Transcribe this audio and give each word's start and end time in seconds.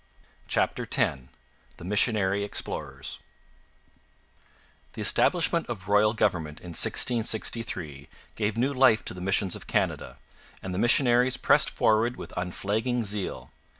CHAPTER 0.47 0.87
X 0.91 0.97
THE 1.77 1.83
MISSIONARY 1.83 2.43
EXPLORERS 2.43 3.19
The 4.93 5.01
establishment 5.03 5.69
of 5.69 5.89
royal 5.89 6.15
government 6.15 6.59
in 6.59 6.69
1663 6.69 8.07
gave 8.35 8.57
new 8.57 8.73
life 8.73 9.05
to 9.05 9.13
the 9.13 9.21
missions 9.21 9.55
of 9.55 9.67
Canada, 9.67 10.17
and 10.63 10.73
the 10.73 10.79
missionaries 10.79 11.37
pressed 11.37 11.69
forward 11.69 12.17
with 12.17 12.33
unflagging 12.35 13.03
zeal. 13.05 13.51